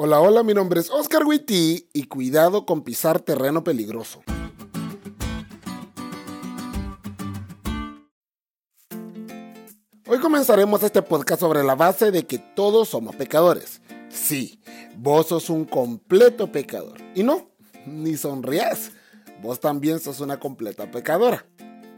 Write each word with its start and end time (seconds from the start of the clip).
Hola, 0.00 0.20
hola, 0.20 0.44
mi 0.44 0.54
nombre 0.54 0.78
es 0.78 0.90
Oscar 0.90 1.24
Witty 1.24 1.88
y 1.92 2.04
cuidado 2.04 2.64
con 2.64 2.82
pisar 2.82 3.18
terreno 3.18 3.64
peligroso. 3.64 4.22
Hoy 10.06 10.20
comenzaremos 10.20 10.84
este 10.84 11.02
podcast 11.02 11.40
sobre 11.40 11.64
la 11.64 11.74
base 11.74 12.12
de 12.12 12.28
que 12.28 12.38
todos 12.38 12.90
somos 12.90 13.16
pecadores. 13.16 13.80
Sí, 14.08 14.62
vos 14.96 15.26
sos 15.26 15.50
un 15.50 15.64
completo 15.64 16.52
pecador. 16.52 16.98
Y 17.16 17.24
no, 17.24 17.50
ni 17.84 18.16
sonrías. 18.16 18.92
Vos 19.42 19.58
también 19.58 19.98
sos 19.98 20.20
una 20.20 20.38
completa 20.38 20.88
pecadora. 20.92 21.44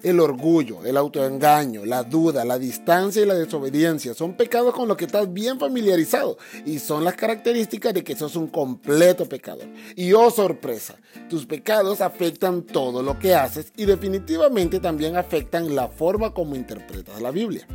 El 0.03 0.19
orgullo, 0.19 0.83
el 0.87 0.97
autoengaño, 0.97 1.85
la 1.85 2.03
duda, 2.05 2.47
la 2.47 2.59
distancia 2.59 3.23
y 3.23 3.27
la 3.27 3.35
desobediencia 3.35 4.15
son 4.15 4.33
pecados 4.33 4.73
con 4.73 4.89
los 4.89 4.97
que 4.97 5.05
estás 5.05 5.31
bien 5.31 5.59
familiarizado 5.59 6.39
y 6.65 6.79
son 6.79 7.05
las 7.05 7.17
características 7.17 7.93
de 7.93 8.03
que 8.03 8.17
sos 8.17 8.35
un 8.35 8.47
completo 8.47 9.29
pecador. 9.29 9.69
Y 9.97 10.15
oh 10.15 10.31
sorpresa, 10.31 10.97
tus 11.29 11.45
pecados 11.45 12.01
afectan 12.01 12.63
todo 12.63 13.03
lo 13.03 13.19
que 13.19 13.35
haces 13.35 13.75
y 13.77 13.85
definitivamente 13.85 14.81
también 14.81 15.19
afectan 15.19 15.75
la 15.75 15.89
forma 15.89 16.33
como 16.33 16.57
interpretas 16.57 17.21
la 17.21 17.31
Biblia. 17.31 17.67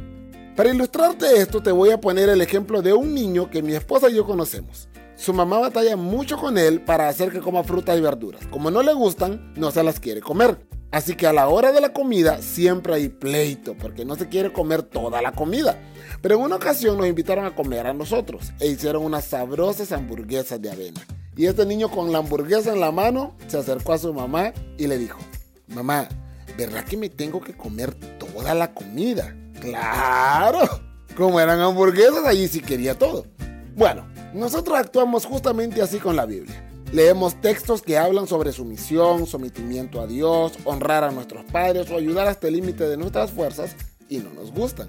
Para 0.56 0.74
ilustrarte 0.74 1.38
esto 1.38 1.62
te 1.62 1.72
voy 1.72 1.92
a 1.92 2.02
poner 2.02 2.30
el 2.30 2.42
ejemplo 2.42 2.82
de 2.82 2.94
un 2.94 3.14
niño 3.14 3.52
que 3.52 3.62
mi 3.62 3.76
esposa 3.76 4.10
y 4.10 4.16
yo 4.16 4.26
conocemos. 4.26 4.90
Su 5.16 5.32
mamá 5.32 5.60
batalla 5.60 5.96
mucho 5.96 6.38
con 6.38 6.58
él 6.58 6.82
para 6.82 7.08
hacer 7.08 7.32
que 7.32 7.40
coma 7.40 7.64
frutas 7.64 7.98
y 7.98 8.02
verduras. 8.02 8.48
Como 8.48 8.72
no 8.72 8.82
le 8.82 8.94
gustan, 8.94 9.54
no 9.56 9.70
se 9.70 9.84
las 9.84 10.00
quiere 10.00 10.22
comer. 10.22 10.58
Así 10.96 11.18
que 11.18 11.28
a 11.28 11.34
la 11.34 11.50
hora 11.50 11.74
de 11.74 11.82
la 11.82 11.92
comida 11.92 12.42
siempre 12.42 12.94
hay 12.94 13.10
pleito 13.10 13.76
porque 13.76 14.06
no 14.06 14.16
se 14.16 14.30
quiere 14.30 14.54
comer 14.54 14.82
toda 14.82 15.22
la 15.22 15.34
comida. 15.34 15.78
Pero 16.22 16.36
en 16.36 16.42
una 16.44 16.56
ocasión 16.56 16.98
nos 16.98 17.06
invitaron 17.06 17.44
a 17.44 17.54
comer 17.54 17.86
a 17.86 17.94
nosotros 17.94 18.54
e 18.62 18.70
hicieron 18.70 19.04
unas 19.04 19.26
sabrosas 19.26 19.92
hamburguesas 19.92 20.62
de 20.62 20.72
avena. 20.72 21.02
Y 21.36 21.48
este 21.48 21.66
niño 21.66 21.92
con 21.92 22.14
la 22.14 22.20
hamburguesa 22.20 22.72
en 22.72 22.80
la 22.80 22.94
mano 22.94 23.36
se 23.48 23.58
acercó 23.58 23.92
a 23.92 23.98
su 23.98 24.14
mamá 24.14 24.54
y 24.78 24.88
le 24.88 24.98
dijo, 24.98 25.20
mamá, 25.68 26.08
¿verdad 26.58 26.86
que 26.86 26.96
me 26.96 27.10
tengo 27.10 27.42
que 27.42 27.58
comer 27.58 27.94
toda 28.18 28.56
la 28.56 28.74
comida? 28.74 29.36
Claro, 29.60 30.62
como 31.18 31.42
eran 31.42 31.60
hamburguesas, 31.60 32.26
allí 32.26 32.48
sí 32.48 32.62
quería 32.62 32.98
todo. 32.98 33.26
Bueno, 33.76 34.08
nosotros 34.34 34.80
actuamos 34.80 35.26
justamente 35.26 35.82
así 35.82 35.98
con 35.98 36.16
la 36.16 36.26
Biblia. 36.26 36.65
Leemos 36.92 37.40
textos 37.42 37.82
que 37.82 37.98
hablan 37.98 38.28
sobre 38.28 38.52
sumisión, 38.52 39.26
sometimiento 39.26 40.00
a 40.00 40.08
Dios, 40.08 40.54
honrar 40.64 41.04
a 41.04 41.12
nuestros 41.12 41.44
padres 41.46 41.90
o 41.90 41.98
ayudar 41.98 42.28
hasta 42.28 42.48
el 42.48 42.54
límite 42.54 42.88
de 42.88 42.96
nuestras 42.96 43.32
fuerzas 43.32 43.76
y 44.08 44.18
no 44.18 44.32
nos 44.32 44.52
gustan. 44.52 44.88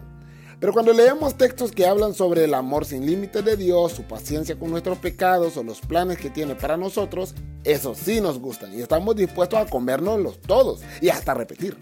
Pero 0.61 0.73
cuando 0.73 0.93
leemos 0.93 1.37
textos 1.37 1.73
que 1.73 1.87
hablan 1.87 2.15
sobre 2.15 2.45
el 2.45 2.55
amor 2.55 2.87
sin 2.87 3.05
límite 3.05 3.43
de 3.43 3.57
Dios, 3.57 3.93
su 3.93 4.05
paciencia 4.05 4.59
con 4.59 4.71
nuestros 4.71 4.99
pecados 4.99 5.57
o 5.57 5.63
los 5.63 5.81
planes 5.81 6.19
que 6.19 6.31
tiene 6.31 6.55
para 6.55 6.77
nosotros, 6.77 7.35
esos 7.65 7.99
sí 7.99 8.21
nos 8.21 8.39
gustan 8.39 8.73
y 8.73 8.81
estamos 8.81 9.17
dispuestos 9.17 9.59
a 9.59 9.67
comérnoslos 9.67 10.41
todos 10.41 10.81
y 11.01 11.11
hasta 11.11 11.35
repetir. 11.35 11.77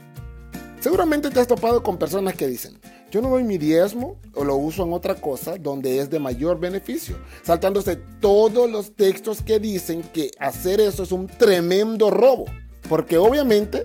Seguramente 0.81 1.31
te 1.31 1.41
has 1.41 1.47
topado 1.47 1.83
con 1.83 1.99
personas 1.99 2.34
que 2.34 2.47
dicen, 2.47 2.78
yo 3.15 3.23
no 3.23 3.29
doy 3.29 3.45
mi 3.45 3.59
diezmo 3.59 4.17
o 4.34 4.43
lo 4.43 4.57
uso 4.57 4.83
en 4.83 4.93
otra 4.93 5.15
cosa 5.15 5.55
donde 5.57 6.01
es 6.01 6.11
de 6.11 6.19
mayor 6.19 6.59
beneficio, 6.59 7.17
saltándose 7.45 7.95
todos 7.95 8.69
los 8.69 8.97
textos 8.97 9.41
que 9.41 9.61
dicen 9.61 10.03
que 10.03 10.33
hacer 10.41 10.81
eso 10.81 11.05
es 11.05 11.12
un 11.12 11.29
tremendo 11.29 12.11
robo, 12.11 12.47
porque 12.89 13.17
obviamente 13.17 13.84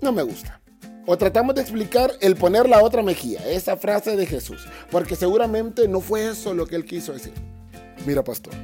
no 0.00 0.12
me 0.12 0.22
gusta. 0.22 0.62
O 1.04 1.18
tratamos 1.18 1.56
de 1.56 1.60
explicar 1.60 2.10
el 2.22 2.36
poner 2.36 2.70
la 2.70 2.82
otra 2.82 3.02
mejilla, 3.02 3.46
esa 3.50 3.76
frase 3.76 4.16
de 4.16 4.24
Jesús, 4.24 4.66
porque 4.90 5.14
seguramente 5.14 5.86
no 5.86 6.00
fue 6.00 6.28
eso 6.28 6.54
lo 6.54 6.66
que 6.66 6.76
él 6.76 6.86
quiso 6.86 7.12
decir. 7.12 7.34
Mira, 8.06 8.24
pastor, 8.24 8.54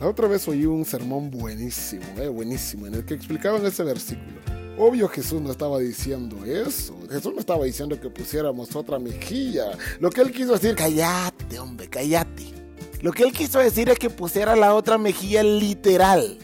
la 0.00 0.08
otra 0.08 0.26
vez 0.26 0.48
oí 0.48 0.64
un 0.64 0.86
sermón 0.86 1.30
buenísimo, 1.30 2.06
eh, 2.16 2.28
buenísimo, 2.28 2.86
en 2.86 2.94
el 2.94 3.04
que 3.04 3.12
explicaban 3.12 3.66
ese 3.66 3.82
versículo. 3.82 4.55
Obvio 4.78 5.08
Jesús 5.08 5.40
no 5.40 5.50
estaba 5.50 5.78
diciendo 5.78 6.44
eso. 6.44 6.94
Jesús 7.10 7.32
no 7.32 7.40
estaba 7.40 7.64
diciendo 7.64 7.98
que 7.98 8.10
pusiéramos 8.10 8.76
otra 8.76 8.98
mejilla. 8.98 9.70
Lo 10.00 10.10
que 10.10 10.20
él 10.20 10.32
quiso 10.32 10.52
decir, 10.52 10.74
cállate, 10.74 11.58
hombre, 11.58 11.88
cállate. 11.88 12.52
Lo 13.00 13.12
que 13.12 13.22
él 13.22 13.32
quiso 13.32 13.58
decir 13.58 13.88
es 13.88 13.98
que 13.98 14.10
pusiera 14.10 14.54
la 14.54 14.74
otra 14.74 14.98
mejilla 14.98 15.42
literal. 15.42 16.36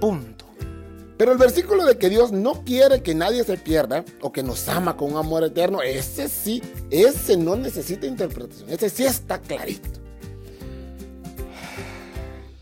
Punto. 0.00 0.44
Pero 1.16 1.32
el 1.32 1.38
versículo 1.38 1.84
de 1.84 1.98
que 1.98 2.08
Dios 2.08 2.30
no 2.30 2.64
quiere 2.64 3.02
que 3.02 3.14
nadie 3.14 3.42
se 3.42 3.56
pierda 3.56 4.04
o 4.20 4.32
que 4.32 4.42
nos 4.44 4.68
ama 4.68 4.96
con 4.96 5.12
un 5.12 5.18
amor 5.18 5.42
eterno, 5.42 5.82
ese 5.82 6.28
sí, 6.28 6.62
ese 6.90 7.36
no 7.36 7.56
necesita 7.56 8.06
interpretación. 8.06 8.70
Ese 8.70 8.90
sí 8.90 9.04
está 9.04 9.40
clarito. 9.40 10.00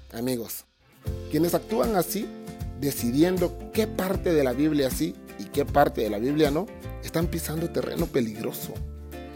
Amigos, 0.13 0.65
quienes 1.31 1.55
actúan 1.55 1.97
así 1.97 2.27
decidiendo 2.81 3.57
qué 3.73 3.87
parte 3.87 4.33
de 4.33 4.43
la 4.43 4.53
Biblia 4.53 4.91
sí 4.91 5.15
y 5.39 5.45
qué 5.45 5.65
parte 5.65 6.01
de 6.01 6.11
la 6.11 6.19
Biblia 6.19 6.51
no, 6.51 6.67
están 7.05 7.27
pisando 7.27 7.71
terreno 7.71 8.07
peligroso. 8.07 8.75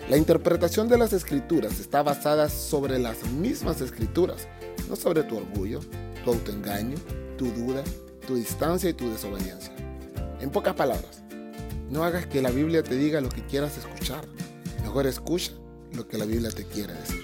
La 0.08 0.16
interpretación 0.16 0.88
de 0.88 0.98
las 0.98 1.12
escrituras 1.12 1.80
está 1.80 2.02
basada 2.02 2.48
sobre 2.48 2.98
las 2.98 3.24
mismas 3.30 3.80
escrituras, 3.80 4.48
no 4.88 4.96
sobre 4.96 5.22
tu 5.22 5.36
orgullo, 5.36 5.80
tu 6.24 6.32
autoengaño, 6.32 6.96
tu 7.38 7.46
duda, 7.46 7.82
tu 8.26 8.34
distancia 8.34 8.90
y 8.90 8.94
tu 8.94 9.10
desobediencia. 9.10 9.74
En 10.40 10.50
pocas 10.50 10.74
palabras, 10.74 11.22
no 11.90 12.04
hagas 12.04 12.26
que 12.26 12.42
la 12.42 12.50
Biblia 12.50 12.82
te 12.82 12.96
diga 12.96 13.20
lo 13.20 13.28
que 13.28 13.46
quieras 13.46 13.78
escuchar. 13.78 14.26
Mejor 14.82 15.06
escucha 15.06 15.52
lo 15.92 16.06
que 16.06 16.18
la 16.18 16.24
Biblia 16.24 16.50
te 16.50 16.64
quiere 16.64 16.92
decir. 16.92 17.23